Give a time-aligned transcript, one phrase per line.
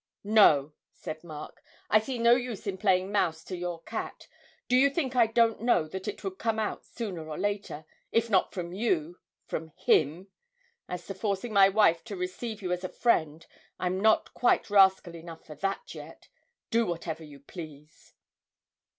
[0.23, 1.61] 'No,' said Mark.
[1.91, 4.27] 'I see no use in playing mouse to your cat.
[4.67, 8.27] Do you think I don't know that it would come out sooner or later if
[8.27, 10.29] not from you, from him?
[10.89, 13.45] As to forcing my wife to receive you as a friend,
[13.77, 16.29] I'm not quite rascal enough for that yet.
[16.71, 18.15] Do whatever you please!'